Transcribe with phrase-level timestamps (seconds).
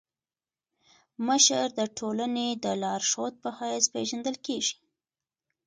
[1.27, 4.75] مشر د ټولني د لارښود په حيث پيژندل کيږي.